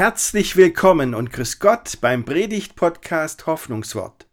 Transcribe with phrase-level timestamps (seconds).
[0.00, 4.26] Herzlich willkommen und grüß Gott beim Predigt-Podcast Hoffnungswort.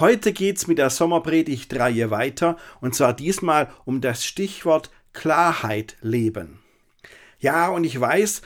[0.00, 6.58] Heute geht's mit der Sommerpredigtreihe weiter und zwar diesmal um das Stichwort Klarheit leben.
[7.38, 8.42] Ja, und ich weiß,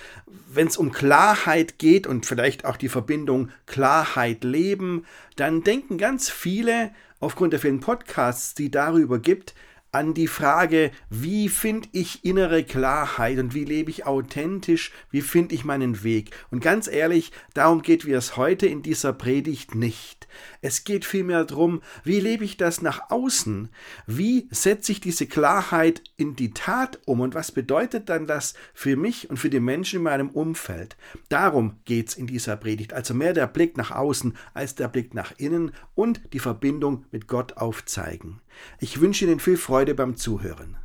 [0.53, 5.07] wenn es um Klarheit geht und vielleicht auch die Verbindung Klarheit leben,
[5.37, 6.91] dann denken ganz viele
[7.21, 9.55] aufgrund der vielen Podcasts, die darüber gibt,
[9.93, 15.55] an die Frage, wie finde ich innere Klarheit und wie lebe ich authentisch, wie finde
[15.55, 16.31] ich meinen Weg.
[16.51, 20.20] Und ganz ehrlich, darum geht es heute in dieser Predigt nicht.
[20.61, 23.69] Es geht vielmehr darum, wie lebe ich das nach außen?
[24.07, 28.97] Wie setze ich diese Klarheit in die Tat um und was bedeutet dann das für
[28.97, 30.97] mich und für die Menschen in meinem Umfeld?
[31.29, 32.93] Darum geht es in dieser Predigt.
[32.93, 37.27] Also mehr der Blick nach außen als der Blick nach innen und die Verbindung mit
[37.27, 38.41] Gott aufzeigen.
[38.79, 40.77] Ich wünsche Ihnen viel Freude beim Zuhören.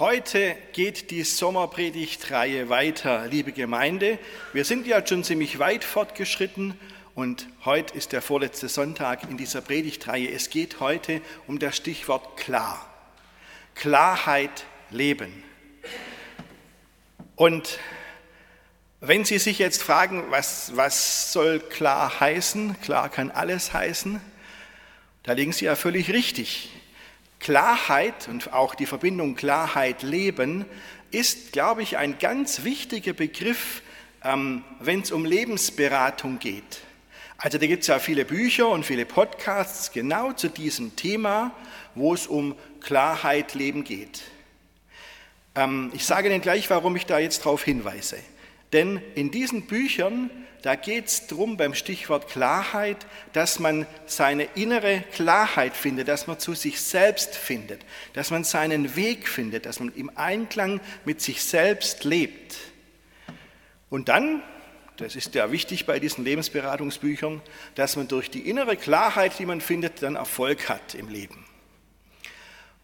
[0.00, 4.18] Heute geht die Sommerpredigtreihe weiter, liebe Gemeinde.
[4.52, 6.76] Wir sind ja schon ziemlich weit fortgeschritten
[7.14, 10.28] und heute ist der vorletzte Sonntag in dieser Predigtreihe.
[10.32, 12.92] Es geht heute um das Stichwort klar.
[13.76, 15.44] Klarheit leben.
[17.36, 17.78] Und
[18.98, 24.20] wenn Sie sich jetzt fragen, was, was soll klar heißen, klar kann alles heißen,
[25.22, 26.70] da liegen Sie ja völlig richtig.
[27.44, 30.64] Klarheit und auch die Verbindung Klarheit leben
[31.10, 33.82] ist, glaube ich, ein ganz wichtiger Begriff,
[34.24, 36.80] ähm, wenn es um Lebensberatung geht.
[37.36, 41.52] Also da gibt es ja viele Bücher und viele Podcasts genau zu diesem Thema,
[41.94, 44.22] wo es um Klarheit leben geht.
[45.54, 48.16] Ähm, ich sage Ihnen gleich, warum ich da jetzt darauf hinweise.
[48.74, 50.30] Denn in diesen Büchern,
[50.62, 56.40] da geht es darum beim Stichwort Klarheit, dass man seine innere Klarheit findet, dass man
[56.40, 57.82] zu sich selbst findet,
[58.14, 62.56] dass man seinen Weg findet, dass man im Einklang mit sich selbst lebt.
[63.90, 64.42] Und dann,
[64.96, 67.42] das ist ja wichtig bei diesen Lebensberatungsbüchern,
[67.76, 71.46] dass man durch die innere Klarheit, die man findet, dann Erfolg hat im Leben.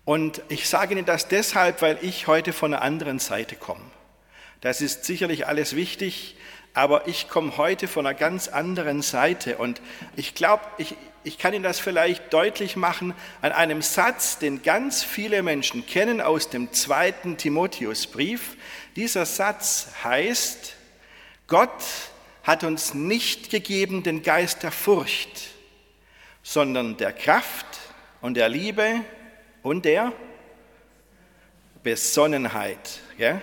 [0.04, 3.82] Und ich sage Ihnen das deshalb, weil ich heute von einer anderen Seite komme.
[4.60, 6.36] Das ist sicherlich alles wichtig,
[6.74, 9.56] aber ich komme heute von einer ganz anderen Seite.
[9.56, 9.80] Und
[10.16, 10.94] ich glaube, ich,
[11.24, 16.20] ich kann Ihnen das vielleicht deutlich machen an einem Satz, den ganz viele Menschen kennen
[16.20, 18.56] aus dem zweiten Timotheusbrief.
[18.96, 20.76] Dieser Satz heißt,
[21.46, 21.82] Gott
[22.42, 25.48] hat uns nicht gegeben den Geist der Furcht,
[26.42, 27.66] sondern der Kraft
[28.20, 29.00] und der Liebe
[29.62, 30.12] und der
[31.82, 33.00] Besonnenheit.
[33.18, 33.40] Ja?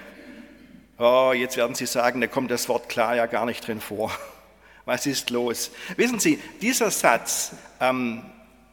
[0.99, 4.11] Oh, jetzt werden Sie sagen, da kommt das Wort klar ja gar nicht drin vor.
[4.85, 5.71] Was ist los?
[5.95, 8.23] Wissen Sie, dieser Satz ähm,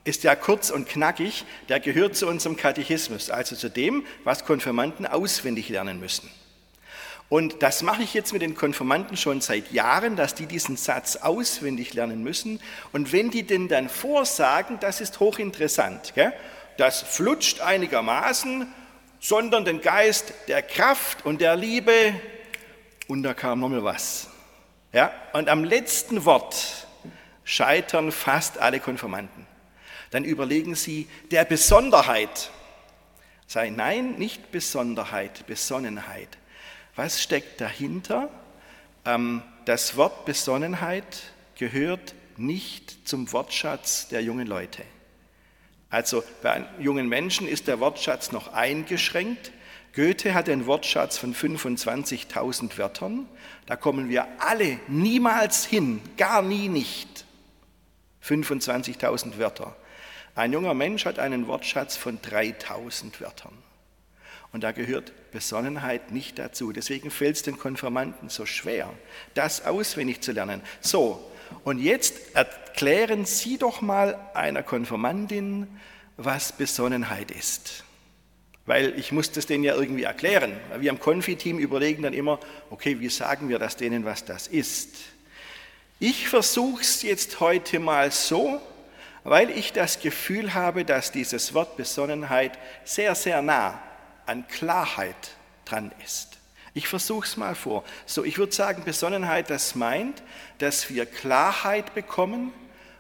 [0.04, 5.06] ist ja kurz und knackig, der gehört zu unserem Katechismus, also zu dem, was Konfirmanden
[5.06, 6.30] auswendig lernen müssen.
[7.28, 11.16] Und das mache ich jetzt mit den Konfirmanden schon seit Jahren, dass die diesen Satz
[11.16, 12.60] auswendig lernen müssen.
[12.92, 16.14] Und wenn die den dann vorsagen, das ist hochinteressant.
[16.14, 16.32] Gell?
[16.76, 18.66] das flutscht einigermaßen,
[19.24, 22.14] sondern den Geist der Kraft und der Liebe.
[23.08, 24.28] Und da kam noch mal was.
[24.92, 26.86] Ja, und am letzten Wort
[27.42, 29.46] scheitern fast alle Konformanten.
[30.10, 32.50] Dann überlegen sie, der Besonderheit.
[33.46, 36.36] Sei nein, nicht Besonderheit, Besonnenheit.
[36.94, 38.28] Was steckt dahinter?
[39.06, 41.22] Ähm, das Wort Besonnenheit
[41.58, 44.82] gehört nicht zum Wortschatz der jungen Leute.
[45.94, 49.52] Also bei jungen Menschen ist der Wortschatz noch eingeschränkt.
[49.94, 53.28] Goethe hat einen Wortschatz von 25.000 Wörtern.
[53.66, 57.24] Da kommen wir alle niemals hin, gar nie nicht.
[58.24, 59.76] 25.000 Wörter.
[60.34, 63.56] Ein junger Mensch hat einen Wortschatz von 3.000 Wörtern.
[64.50, 66.72] Und da gehört Besonnenheit nicht dazu.
[66.72, 68.90] Deswegen fällt es den Konfirmanden so schwer,
[69.34, 70.60] das auswendig zu lernen.
[70.80, 71.30] So,
[71.62, 75.68] und jetzt erklären Sie doch mal einer Konfirmandin,
[76.16, 77.84] was Besonnenheit ist.
[78.66, 80.58] Weil ich muss das denen ja irgendwie erklären.
[80.78, 82.40] Wir am Konfi-Team überlegen dann immer,
[82.70, 84.96] okay, wie sagen wir das denen, was das ist?
[85.98, 88.60] Ich versuche es jetzt heute mal so,
[89.22, 93.82] weil ich das Gefühl habe, dass dieses Wort Besonnenheit sehr, sehr nah
[94.26, 95.32] an Klarheit
[95.64, 96.38] dran ist.
[96.74, 97.84] Ich versuche es mal vor.
[98.04, 100.22] So, ich würde sagen, Besonnenheit, das meint,
[100.58, 102.52] dass wir Klarheit bekommen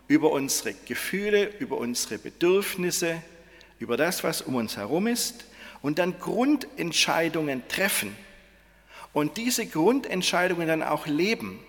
[0.08, 3.22] über unsere Gefühle, über unsere Bedürfnisse,
[3.78, 5.44] über das, was um uns herum ist
[5.82, 8.16] und dann Grundentscheidungen treffen
[9.12, 11.60] und diese Grundentscheidungen dann auch leben,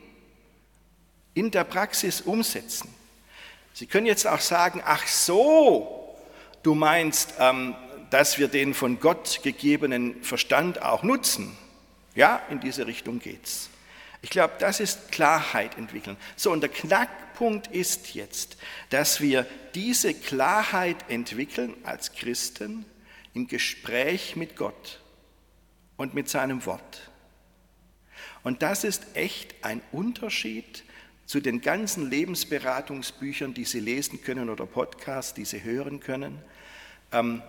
[1.33, 2.89] in der Praxis umsetzen.
[3.73, 6.17] Sie können jetzt auch sagen, ach so,
[6.63, 7.75] du meinst, ähm,
[8.09, 11.57] dass wir den von Gott gegebenen Verstand auch nutzen.
[12.15, 13.69] Ja, in diese Richtung geht's.
[14.25, 16.17] Ich glaube, das ist Klarheit entwickeln.
[16.35, 18.57] So, und der Knackpunkt ist jetzt,
[18.89, 19.45] dass wir
[19.75, 22.85] diese Klarheit entwickeln als Christen
[23.35, 24.99] im Gespräch mit Gott
[25.95, 27.11] und mit seinem Wort.
[28.41, 30.83] Und das ist echt ein Unterschied
[31.27, 36.41] zu den ganzen Lebensberatungsbüchern, die Sie lesen können oder Podcasts, die Sie hören können.
[37.11, 37.43] Ähm,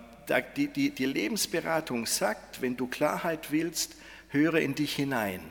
[0.55, 3.95] die, Lebensberatung sagt, wenn du Klarheit willst,
[4.29, 5.41] höre in dich hinein.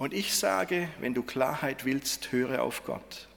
[0.00, 3.28] Und ich sage, wenn du Klarheit willst, höre auf Gott.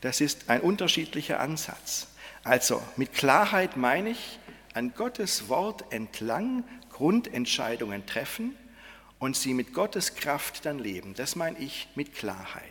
[0.00, 2.06] Das ist ein unterschiedlicher Ansatz.
[2.42, 4.38] Also mit Klarheit meine ich,
[4.72, 8.56] an Gottes Wort entlang Grundentscheidungen treffen
[9.18, 11.12] und sie mit Gottes Kraft dann leben.
[11.12, 12.64] Das meine ich mit Klarheit.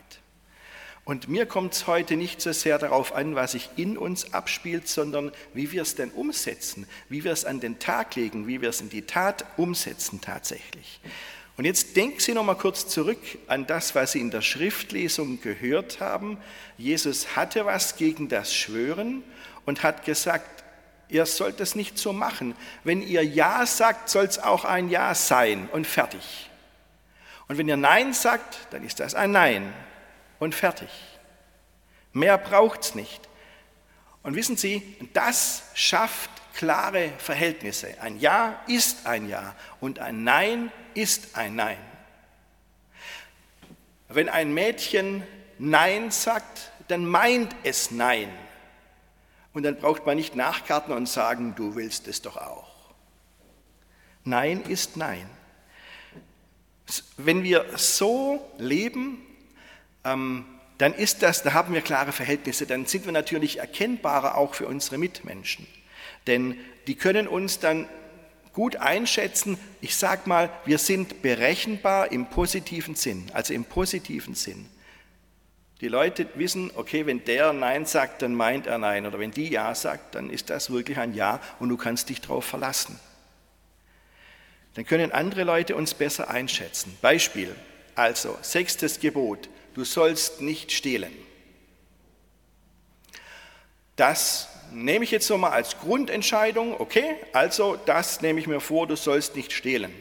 [1.05, 4.87] Und mir kommt es heute nicht so sehr darauf an, was sich in uns abspielt,
[4.87, 8.69] sondern wie wir es denn umsetzen, wie wir es an den Tag legen, wie wir
[8.69, 10.99] es in die Tat umsetzen tatsächlich.
[11.61, 15.41] Und jetzt denken Sie noch mal kurz zurück an das, was Sie in der Schriftlesung
[15.41, 16.39] gehört haben.
[16.75, 19.21] Jesus hatte was gegen das Schwören
[19.67, 20.63] und hat gesagt,
[21.07, 22.55] ihr sollt es nicht so machen.
[22.83, 26.49] Wenn ihr Ja sagt, soll es auch ein Ja sein und fertig.
[27.47, 29.71] Und wenn ihr Nein sagt, dann ist das ein Nein
[30.39, 30.89] und fertig.
[32.11, 33.29] Mehr braucht es nicht.
[34.23, 37.99] Und wissen Sie, das schafft klare Verhältnisse.
[38.01, 41.77] Ein Ja ist ein Ja und ein Nein ist ein Nein.
[44.09, 45.23] Wenn ein Mädchen
[45.57, 48.29] Nein sagt, dann meint es Nein.
[49.53, 52.71] Und dann braucht man nicht nachkarten und sagen, du willst es doch auch.
[54.23, 55.29] Nein ist Nein.
[57.17, 59.25] Wenn wir so leben,
[60.03, 60.45] ähm,
[60.77, 64.67] dann ist das, da haben wir klare Verhältnisse, dann sind wir natürlich erkennbarer auch für
[64.67, 65.67] unsere Mitmenschen.
[66.27, 66.57] Denn
[66.87, 67.87] die können uns dann
[68.53, 74.67] gut einschätzen, ich sage mal, wir sind berechenbar im positiven Sinn, also im positiven Sinn.
[75.81, 79.07] Die Leute wissen, okay, wenn der Nein sagt, dann meint er Nein.
[79.07, 82.21] Oder wenn die Ja sagt, dann ist das wirklich ein Ja und du kannst dich
[82.21, 82.99] darauf verlassen.
[84.75, 86.95] Dann können andere Leute uns besser einschätzen.
[87.01, 87.55] Beispiel,
[87.95, 91.11] also sechstes Gebot, du sollst nicht stehlen.
[93.95, 98.87] Das nehme ich jetzt so mal als Grundentscheidung, okay, also das nehme ich mir vor,
[98.87, 99.93] du sollst nicht stehlen.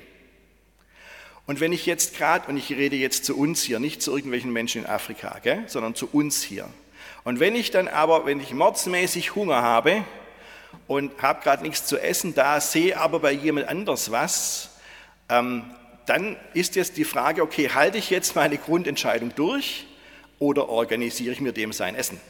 [1.46, 4.52] Und wenn ich jetzt gerade, und ich rede jetzt zu uns hier, nicht zu irgendwelchen
[4.52, 6.68] Menschen in Afrika, gell, sondern zu uns hier.
[7.24, 10.04] Und wenn ich dann aber, wenn ich mordsmäßig Hunger habe
[10.86, 14.70] und habe gerade nichts zu essen da, sehe aber bei jemand anders was,
[15.28, 15.64] ähm,
[16.06, 19.86] dann ist jetzt die Frage, okay, halte ich jetzt meine Grundentscheidung durch
[20.38, 22.20] oder organisiere ich mir dem sein Essen?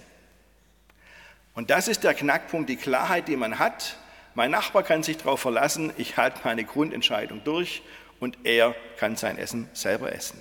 [1.54, 3.96] Und das ist der Knackpunkt, die Klarheit, die man hat.
[4.34, 7.82] Mein Nachbar kann sich darauf verlassen, ich halte meine Grundentscheidung durch
[8.20, 10.40] und er kann sein Essen selber essen.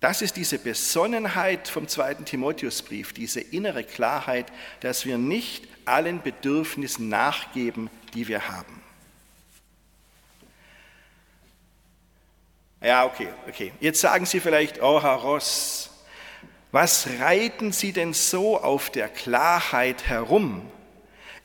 [0.00, 7.08] Das ist diese Besonnenheit vom zweiten Timotheusbrief, diese innere Klarheit, dass wir nicht allen Bedürfnissen
[7.08, 8.82] nachgeben, die wir haben.
[12.82, 13.72] Ja, okay, okay.
[13.80, 15.88] Jetzt sagen Sie vielleicht, oh Herr Ross,
[16.74, 20.68] was reiten Sie denn so auf der Klarheit herum?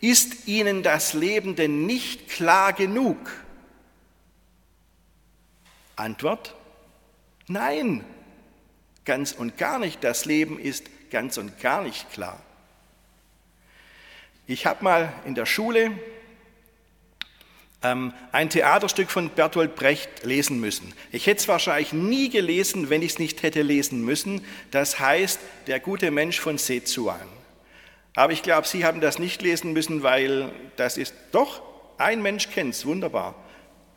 [0.01, 3.17] Ist Ihnen das Leben denn nicht klar genug?
[5.95, 6.55] Antwort,
[7.47, 8.03] nein,
[9.05, 10.03] ganz und gar nicht.
[10.03, 12.41] Das Leben ist ganz und gar nicht klar.
[14.47, 15.91] Ich habe mal in der Schule
[17.81, 20.93] ein Theaterstück von Bertolt Brecht lesen müssen.
[21.13, 24.45] Ich hätte es wahrscheinlich nie gelesen, wenn ich es nicht hätte lesen müssen.
[24.71, 27.19] Das heißt, der gute Mensch von Sezuan.
[28.15, 31.61] Aber ich glaube, Sie haben das nicht lesen müssen, weil das ist doch,
[31.97, 33.35] ein Mensch kennt es, wunderbar.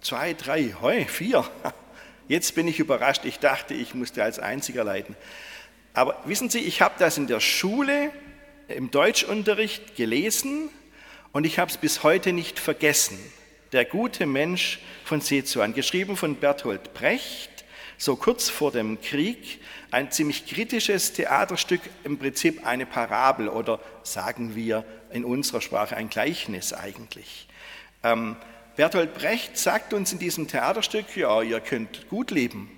[0.00, 1.44] Zwei, drei, heu, vier.
[2.28, 5.16] Jetzt bin ich überrascht, ich dachte, ich musste als Einziger leiden.
[5.92, 8.12] Aber wissen Sie, ich habe das in der Schule
[8.68, 10.70] im Deutschunterricht gelesen
[11.32, 13.18] und ich habe es bis heute nicht vergessen.
[13.72, 17.64] Der gute Mensch von Sezuan, geschrieben von Bertolt Brecht,
[17.96, 19.60] so kurz vor dem Krieg,
[19.90, 26.10] ein ziemlich kritisches Theaterstück, im Prinzip eine Parabel oder sagen wir in unserer Sprache ein
[26.10, 27.48] Gleichnis eigentlich.
[28.02, 28.36] Ähm,
[28.76, 32.70] Bertolt Brecht sagt uns in diesem Theaterstück, ja, ihr könnt gut leben,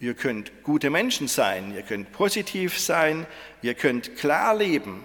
[0.00, 3.28] ihr könnt gute Menschen sein, ihr könnt positiv sein,
[3.62, 5.04] ihr könnt klar leben,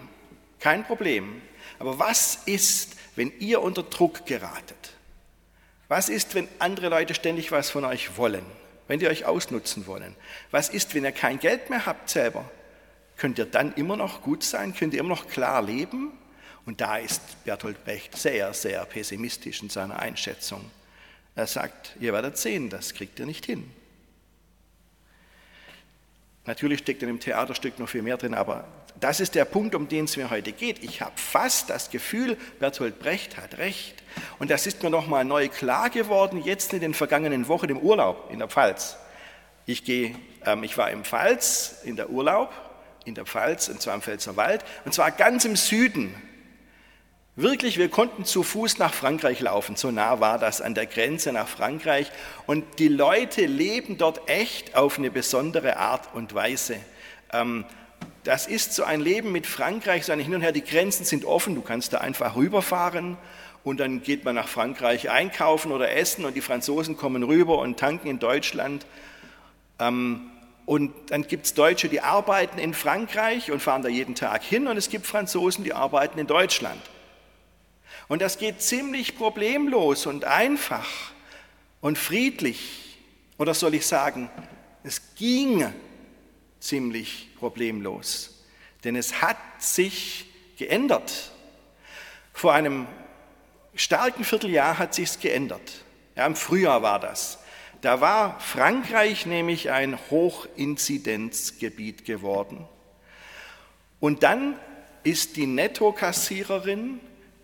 [0.59, 1.39] kein Problem.
[1.77, 4.78] Aber was ist, wenn ihr unter Druck geratet?
[5.89, 8.46] Was ist, wenn andere Leute ständig was von euch wollen,
[8.88, 10.15] wenn die euch ausnutzen wollen?
[10.51, 12.50] Was ist, wenn ihr kein Geld mehr habt selber?
[13.17, 14.75] Könnt ihr dann immer noch gut sein?
[14.75, 16.12] Könnt ihr immer noch klar leben?
[16.65, 20.69] Und da ist Bertolt Brecht sehr, sehr pessimistisch in seiner Einschätzung.
[21.36, 23.69] Er sagt, ihr werdet sehen, das kriegt ihr nicht hin.
[26.46, 28.65] Natürlich steckt in dem Theaterstück noch viel mehr drin, aber
[29.00, 30.84] das ist der Punkt, um den es mir heute geht.
[30.84, 33.96] Ich habe fast das Gefühl, Bertolt Brecht hat recht.
[34.39, 38.29] Und das ist mir nochmal neu klar geworden, jetzt in den vergangenen Wochen im Urlaub
[38.31, 38.98] in der Pfalz.
[39.65, 40.15] Ich, gehe,
[40.46, 42.51] ähm, ich war im Pfalz in der Urlaub,
[43.05, 46.13] in der Pfalz, und zwar im Pfälzer Wald, und zwar ganz im Süden.
[47.41, 51.31] Wirklich, wir konnten zu Fuß nach Frankreich laufen, so nah war das an der Grenze
[51.31, 52.12] nach Frankreich.
[52.48, 56.75] Und die Leute leben dort echt auf eine besondere Art und Weise.
[57.31, 57.63] Ähm,
[58.25, 61.24] das ist so ein Leben mit Frankreich, so ein Hin und Her, die Grenzen sind
[61.24, 63.15] offen, du kannst da einfach rüberfahren
[63.63, 67.79] und dann geht man nach Frankreich einkaufen oder essen und die Franzosen kommen rüber und
[67.79, 68.86] tanken in Deutschland.
[69.79, 70.29] Ähm,
[70.65, 74.67] und dann gibt es Deutsche, die arbeiten in Frankreich und fahren da jeden Tag hin
[74.67, 76.81] und es gibt Franzosen, die arbeiten in Deutschland.
[78.09, 80.89] Und das geht ziemlich problemlos und einfach
[81.79, 82.97] und friedlich.
[83.37, 84.29] Oder soll ich sagen,
[84.83, 85.71] es ging
[86.59, 88.43] ziemlich problemlos.
[88.83, 90.25] Denn es hat sich
[90.57, 91.31] geändert.
[92.33, 92.87] Vor einem
[93.75, 95.85] starken Vierteljahr hat sich's geändert.
[96.15, 97.37] Ja, Im Frühjahr war das.
[97.81, 102.67] Da war Frankreich nämlich ein Hochinzidenzgebiet geworden.
[103.99, 104.57] Und dann
[105.03, 106.99] ist die Nettokassiererin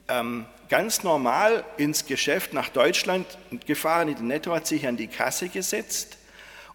[0.07, 3.25] ähm, ganz normal ins Geschäft nach Deutschland
[3.65, 4.13] gefahren.
[4.15, 6.17] Die Netto hat sich an die Kasse gesetzt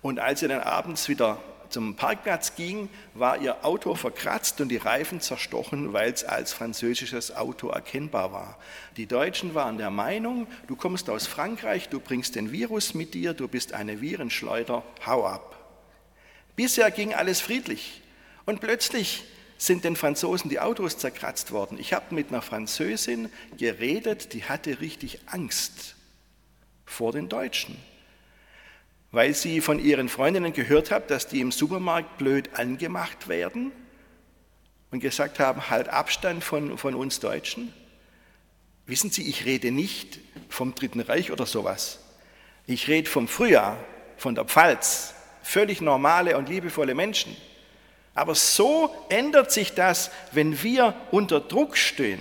[0.03, 1.39] und als sie dann abends wieder
[1.71, 7.35] zum Parkplatz ging, war ihr Auto verkratzt und die Reifen zerstochen, weil es als französisches
[7.35, 8.59] Auto erkennbar war.
[8.97, 13.35] Die Deutschen waren der Meinung, du kommst aus Frankreich, du bringst den Virus mit dir,
[13.35, 15.57] du bist eine Virenschleuder, hau ab.
[16.57, 18.03] Bisher ging alles friedlich
[18.47, 19.25] und plötzlich
[19.61, 21.79] sind den Franzosen die Autos zerkratzt worden.
[21.79, 25.97] Ich habe mit einer Französin geredet, die hatte richtig Angst
[26.87, 27.77] vor den Deutschen
[29.13, 33.73] weil sie von ihren Freundinnen gehört hat, dass die im Supermarkt blöd angemacht werden
[34.91, 37.73] und gesagt haben, halt Abstand von, von uns Deutschen.
[38.87, 42.01] Wissen Sie, ich rede nicht vom Dritten Reich oder sowas.
[42.67, 43.77] Ich rede vom Frühjahr,
[44.17, 45.15] von der Pfalz.
[45.43, 47.37] Völlig normale und liebevolle Menschen.
[48.15, 52.21] Aber so ändert sich das, wenn wir unter Druck stehen,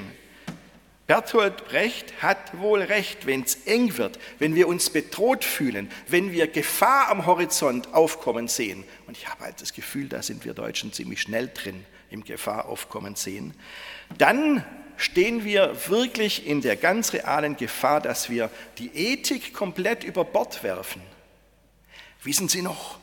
[1.09, 6.31] Bertolt Brecht hat wohl recht, wenn es eng wird, wenn wir uns bedroht fühlen, wenn
[6.31, 8.83] wir Gefahr am Horizont aufkommen sehen.
[9.07, 12.69] Und ich habe halt das Gefühl, da sind wir Deutschen ziemlich schnell drin im Gefahr
[12.69, 13.55] aufkommen sehen.
[14.19, 14.63] Dann
[14.97, 20.61] stehen wir wirklich in der ganz realen Gefahr, dass wir die Ethik komplett über Bord
[20.61, 21.01] werfen.
[22.21, 22.98] Wissen Sie noch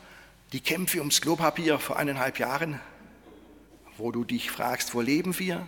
[0.53, 2.81] die Kämpfe ums Klopapier vor eineinhalb Jahren,
[3.97, 5.67] wo du dich fragst, wo leben wir?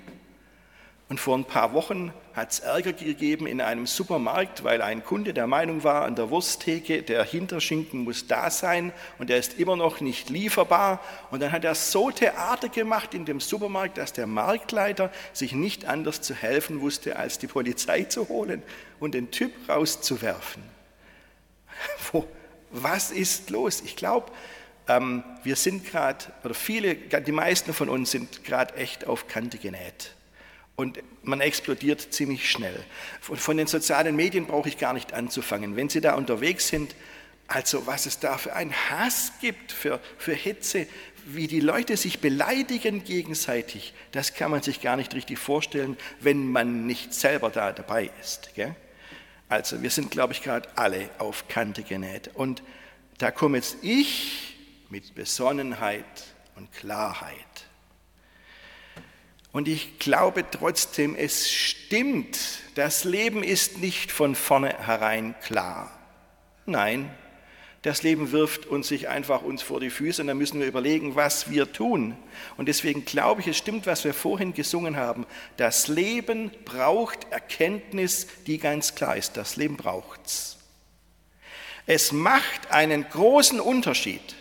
[1.08, 5.32] Und vor ein paar Wochen hat es Ärger gegeben in einem Supermarkt, weil ein Kunde
[5.32, 9.74] der Meinung war, an der Wursttheke, der Hinterschinken muss da sein und er ist immer
[9.74, 11.00] noch nicht lieferbar.
[11.30, 15.86] Und dann hat er so Theater gemacht in dem Supermarkt, dass der Marktleiter sich nicht
[15.86, 18.62] anders zu helfen wusste, als die Polizei zu holen
[19.00, 20.62] und den Typ rauszuwerfen.
[22.70, 23.80] Was ist los?
[23.80, 24.30] Ich glaube,
[24.88, 29.58] ähm, wir sind gerade, oder viele, die meisten von uns sind gerade echt auf Kante
[29.58, 30.14] genäht
[30.78, 32.84] und man explodiert ziemlich schnell.
[33.20, 35.74] Von den sozialen Medien brauche ich gar nicht anzufangen.
[35.74, 36.94] Wenn Sie da unterwegs sind,
[37.48, 40.86] also was es da für einen Hass gibt, für, für Hetze,
[41.26, 46.50] wie die Leute sich beleidigen gegenseitig, das kann man sich gar nicht richtig vorstellen, wenn
[46.50, 48.54] man nicht selber da dabei ist.
[48.54, 48.76] Gell?
[49.48, 52.30] Also wir sind, glaube ich, gerade alle auf Kante genäht.
[52.34, 52.62] Und
[53.18, 54.47] da komme jetzt ich
[54.88, 56.04] mit Besonnenheit
[56.56, 57.68] und Klarheit
[59.52, 62.38] und ich glaube trotzdem, es stimmt,
[62.74, 65.90] das Leben ist nicht von vornherein klar.
[66.66, 67.10] Nein,
[67.82, 71.16] das Leben wirft uns sich einfach uns vor die Füße und dann müssen wir überlegen,
[71.16, 72.16] was wir tun.
[72.56, 75.26] Und deswegen glaube ich, es stimmt, was wir vorhin gesungen haben.
[75.56, 79.36] Das Leben braucht Erkenntnis, die ganz klar ist.
[79.36, 80.58] Das Leben braucht's.
[81.86, 84.36] Es macht einen großen Unterschied,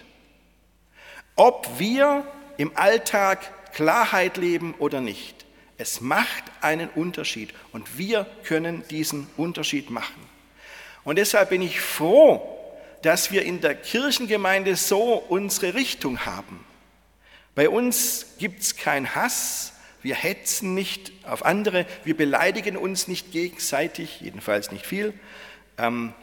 [1.38, 2.26] ob wir
[2.58, 5.46] im Alltag Klarheit leben oder nicht.
[5.78, 10.28] Es macht einen Unterschied und wir können diesen Unterschied machen.
[11.04, 12.42] Und deshalb bin ich froh,
[13.04, 16.66] dass wir in der Kirchengemeinde so unsere Richtung haben.
[17.56, 23.32] Bei uns gibt es keinen Hass, wir hetzen nicht auf andere, wir beleidigen uns nicht
[23.32, 25.14] gegenseitig, jedenfalls nicht viel.
[25.78, 26.14] Ähm,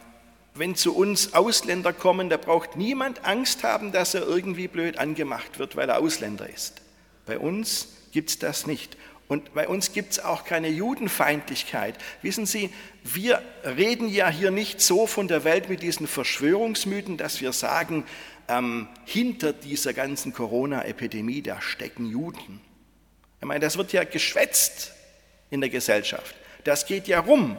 [0.55, 5.59] wenn zu uns Ausländer kommen, da braucht niemand Angst haben, dass er irgendwie blöd angemacht
[5.59, 6.81] wird, weil er Ausländer ist.
[7.25, 8.97] Bei uns gibt es das nicht.
[9.27, 11.95] Und bei uns gibt es auch keine Judenfeindlichkeit.
[12.21, 12.69] Wissen Sie,
[13.03, 18.05] wir reden ja hier nicht so von der Welt mit diesen Verschwörungsmythen, dass wir sagen,
[18.47, 22.61] ähm, hinter dieser ganzen Corona-Epidemie, da stecken Juden.
[23.41, 24.93] Ich meine, das wird ja geschwätzt
[25.49, 26.35] in der Gesellschaft.
[26.63, 27.57] Das geht ja rum,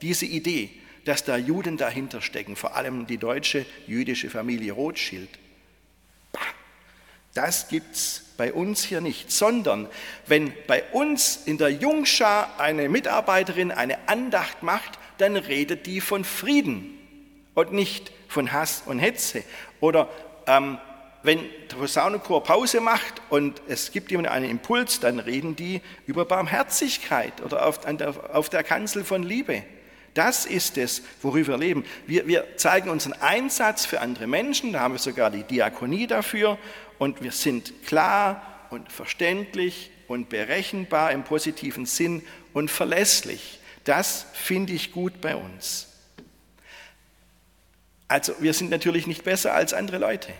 [0.00, 0.70] diese Idee,
[1.04, 5.28] dass da Juden dahinter stecken, vor allem die deutsche jüdische Familie Rothschild.
[7.34, 9.88] Das gibt es bei uns hier nicht, sondern
[10.26, 16.24] wenn bei uns in der Jungschar eine Mitarbeiterin eine Andacht macht, dann redet die von
[16.24, 16.98] Frieden
[17.54, 19.44] und nicht von Hass und Hetze.
[19.80, 20.08] Oder
[20.46, 20.78] ähm,
[21.22, 21.40] wenn
[21.70, 27.40] der Posaunenchor Pause macht und es gibt jemand einen Impuls, dann reden die über Barmherzigkeit
[27.42, 27.80] oder auf,
[28.32, 29.62] auf der Kanzel von Liebe.
[30.14, 31.84] Das ist es, worüber wir leben.
[32.06, 36.58] Wir, wir zeigen unseren Einsatz für andere Menschen, da haben wir sogar die Diakonie dafür
[36.98, 43.60] und wir sind klar und verständlich und berechenbar im positiven Sinn und verlässlich.
[43.84, 45.88] Das finde ich gut bei uns.
[48.08, 50.32] Also wir sind natürlich nicht besser als andere Leute.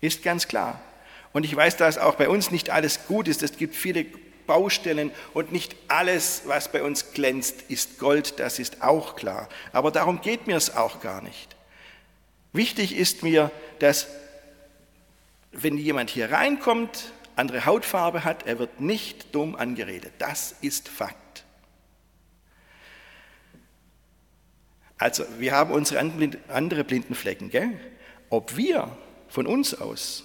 [0.00, 0.80] Ist ganz klar.
[1.32, 3.42] Und ich weiß, dass auch bei uns nicht alles gut ist.
[3.42, 4.06] Es gibt viele
[4.48, 9.48] Baustellen und nicht alles, was bei uns glänzt, ist Gold, das ist auch klar.
[9.72, 11.54] Aber darum geht mir es auch gar nicht.
[12.52, 14.08] Wichtig ist mir, dass
[15.52, 20.12] wenn jemand hier reinkommt, andere Hautfarbe hat, er wird nicht dumm angeredet.
[20.18, 21.44] Das ist Fakt.
[24.98, 26.00] Also wir haben unsere
[26.48, 27.50] andere blinden Flecken.
[27.50, 27.78] Gell?
[28.30, 28.96] Ob wir
[29.28, 30.24] von uns aus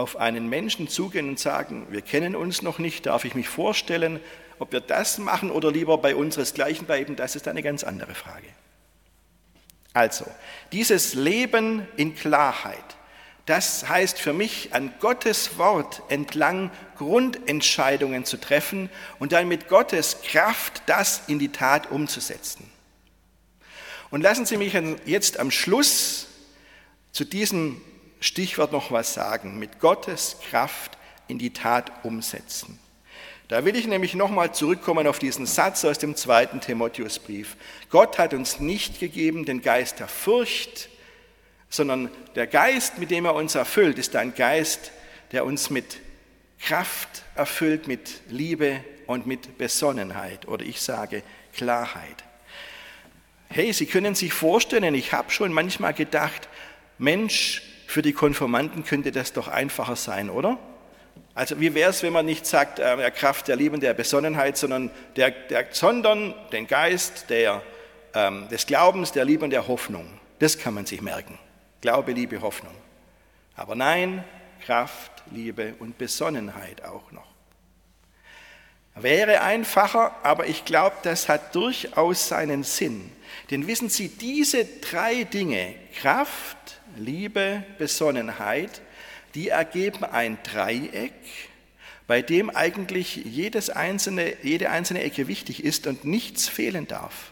[0.00, 4.18] auf einen Menschen zugehen und sagen, wir kennen uns noch nicht, darf ich mich vorstellen,
[4.58, 8.46] ob wir das machen oder lieber bei unseresgleichen bleiben, das ist eine ganz andere Frage.
[9.92, 10.24] Also,
[10.72, 12.96] dieses Leben in Klarheit,
[13.44, 20.22] das heißt für mich, an Gottes Wort entlang Grundentscheidungen zu treffen und dann mit Gottes
[20.22, 22.70] Kraft das in die Tat umzusetzen.
[24.10, 26.28] Und lassen Sie mich jetzt am Schluss
[27.12, 27.80] zu diesem
[28.20, 32.78] Stichwort noch was sagen, mit Gottes Kraft in die Tat umsetzen.
[33.48, 37.56] Da will ich nämlich nochmal zurückkommen auf diesen Satz aus dem zweiten Timotheusbrief.
[37.88, 40.88] Gott hat uns nicht gegeben den Geist der Furcht,
[41.68, 44.92] sondern der Geist, mit dem er uns erfüllt, ist ein Geist,
[45.32, 45.98] der uns mit
[46.60, 52.24] Kraft erfüllt, mit Liebe und mit Besonnenheit oder ich sage Klarheit.
[53.48, 56.48] Hey, Sie können sich vorstellen, ich habe schon manchmal gedacht,
[56.98, 60.58] Mensch, für die Konformanten könnte das doch einfacher sein, oder?
[61.34, 63.94] Also wie wäre es, wenn man nicht sagt, äh, der Kraft der Liebe und der
[63.94, 67.62] Besonnenheit, sondern, der, der, sondern den Geist der,
[68.14, 70.06] ähm, des Glaubens, der Liebe und der Hoffnung.
[70.38, 71.36] Das kann man sich merken.
[71.80, 72.74] Glaube, Liebe, Hoffnung.
[73.56, 74.22] Aber nein,
[74.64, 77.29] Kraft, Liebe und Besonnenheit auch noch.
[78.94, 83.10] Wäre einfacher, aber ich glaube, das hat durchaus seinen Sinn.
[83.50, 88.82] Denn wissen Sie, diese drei Dinge, Kraft, Liebe, Besonnenheit,
[89.34, 91.12] die ergeben ein Dreieck,
[92.06, 97.30] bei dem eigentlich jedes einzelne, jede einzelne Ecke wichtig ist und nichts fehlen darf.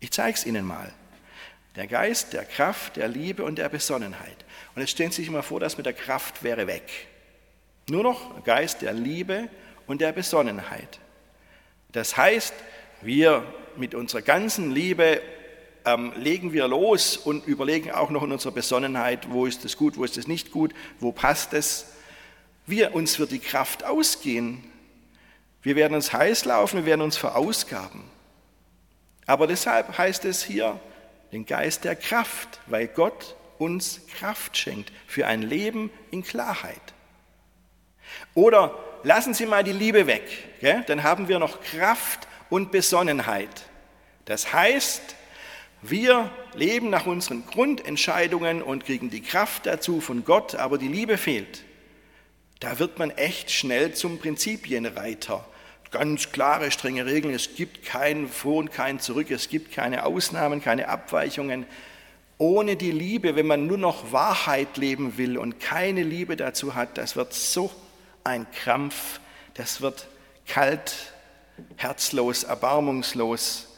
[0.00, 0.92] Ich zeige es Ihnen mal.
[1.76, 4.44] Der Geist der Kraft, der Liebe und der Besonnenheit.
[4.74, 6.84] Und jetzt stellen Sie sich mal vor, das mit der Kraft wäre weg.
[7.90, 9.50] Nur noch Geist der Liebe
[9.86, 10.98] und der Besonnenheit.
[11.92, 12.54] Das heißt,
[13.02, 13.44] wir
[13.76, 15.20] mit unserer ganzen Liebe
[15.84, 19.96] ähm, legen wir los und überlegen auch noch in unserer Besonnenheit, wo ist es gut,
[19.96, 21.86] wo ist es nicht gut, wo passt es.
[22.66, 24.64] Wir, uns wird die Kraft ausgehen.
[25.62, 28.02] Wir werden uns heiß laufen, wir werden uns verausgaben.
[29.26, 30.78] Aber deshalb heißt es hier
[31.32, 36.94] den Geist der Kraft, weil Gott uns Kraft schenkt für ein Leben in Klarheit.
[38.34, 40.22] Oder lassen Sie mal die Liebe weg,
[40.60, 40.82] gell?
[40.86, 43.62] dann haben wir noch Kraft und Besonnenheit.
[44.24, 45.14] Das heißt,
[45.82, 51.18] wir leben nach unseren Grundentscheidungen und kriegen die Kraft dazu von Gott, aber die Liebe
[51.18, 51.62] fehlt.
[52.60, 55.44] Da wird man echt schnell zum Prinzipienreiter.
[55.90, 57.34] Ganz klare, strenge Regeln.
[57.34, 59.30] Es gibt kein Vor und kein Zurück.
[59.30, 61.66] Es gibt keine Ausnahmen, keine Abweichungen.
[62.38, 66.96] Ohne die Liebe, wenn man nur noch Wahrheit leben will und keine Liebe dazu hat,
[66.96, 67.70] das wird so
[68.24, 69.20] ein Krampf.
[69.54, 70.08] Das wird
[70.46, 71.12] kalt,
[71.76, 73.68] herzlos, erbarmungslos.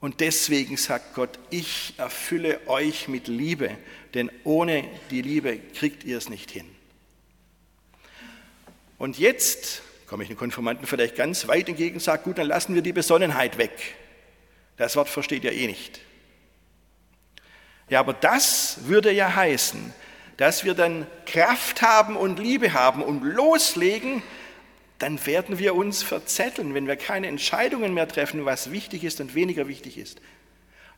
[0.00, 3.76] Und deswegen sagt Gott, ich erfülle euch mit Liebe,
[4.14, 6.66] denn ohne die Liebe kriegt ihr es nicht hin.
[8.98, 12.74] Und jetzt komme ich den Konformanten vielleicht ganz weit entgegen und sage, gut, dann lassen
[12.74, 13.94] wir die Besonnenheit weg.
[14.76, 16.00] Das Wort versteht ihr eh nicht.
[17.88, 19.92] Ja, aber das würde ja heißen,
[20.36, 24.22] dass wir dann Kraft haben und Liebe haben und loslegen,
[24.98, 29.34] dann werden wir uns verzetteln, wenn wir keine Entscheidungen mehr treffen, was wichtig ist und
[29.34, 30.20] weniger wichtig ist.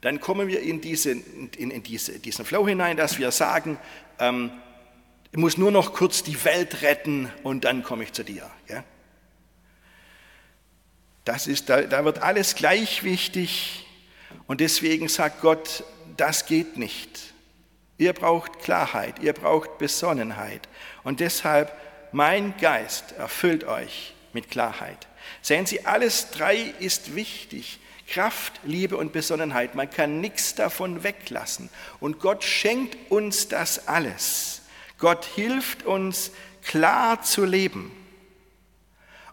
[0.01, 3.79] Dann kommen wir in, diese, in, in diese, diesen Flow hinein, dass wir sagen,
[4.20, 4.53] ähm,
[5.33, 8.48] ich muss nur noch kurz die Welt retten und dann komme ich zu dir.
[8.68, 8.85] Ja?
[11.24, 13.87] Das ist, da, da wird alles gleich wichtig
[14.46, 15.85] und deswegen sagt Gott,
[16.16, 17.35] das geht nicht.
[17.98, 20.68] Ihr braucht Klarheit, ihr braucht Besonnenheit
[21.02, 21.72] und deshalb
[22.12, 25.08] mein Geist erfüllt euch mit Klarheit.
[25.42, 27.80] Sehen Sie, alles drei ist wichtig.
[28.06, 29.74] Kraft, Liebe und Besonnenheit.
[29.74, 31.68] Man kann nichts davon weglassen.
[32.00, 34.62] Und Gott schenkt uns das alles.
[34.98, 36.30] Gott hilft uns,
[36.62, 37.92] klar zu leben.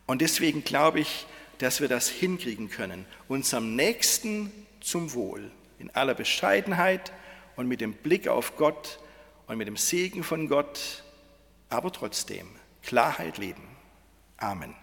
[0.06, 1.26] Und deswegen glaube ich,
[1.60, 4.52] dass wir das hinkriegen können, unserem Nächsten
[4.82, 7.14] zum Wohl, in aller Bescheidenheit
[7.56, 9.00] und mit dem Blick auf Gott
[9.48, 11.04] und mit dem Segen von Gott,
[11.70, 12.48] aber trotzdem
[12.82, 13.64] Klarheit leben.
[14.38, 14.76] Amen.